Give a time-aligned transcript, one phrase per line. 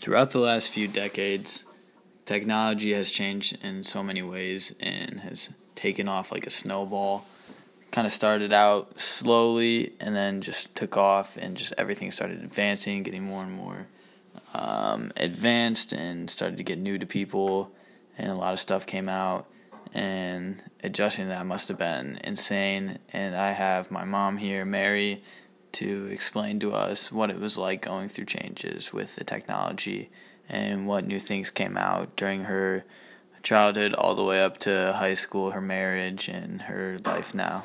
[0.00, 1.66] throughout the last few decades,
[2.24, 7.26] technology has changed in so many ways and has taken off like a snowball.
[7.90, 13.02] Kind of started out slowly and then just took off, and just everything started advancing,
[13.02, 13.86] getting more and more
[14.54, 17.72] um, advanced, and started to get new to people,
[18.16, 19.46] and a lot of stuff came out.
[19.92, 23.00] And adjusting that must have been insane.
[23.12, 25.24] And I have my mom here, Mary,
[25.72, 30.10] to explain to us what it was like going through changes with the technology
[30.48, 32.84] and what new things came out during her
[33.42, 37.64] childhood all the way up to high school, her marriage, and her life now.